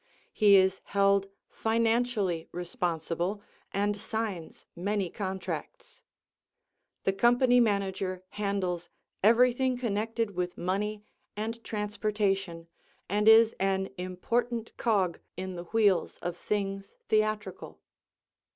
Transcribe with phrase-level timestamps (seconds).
[0.33, 6.01] He is held financially responsible, and signs many contracts.
[7.03, 8.89] The Company Manager handles
[9.21, 11.03] everything connected with money
[11.37, 12.67] and transportation
[13.09, 17.79] and is an important cog in the wheels of things theatrical.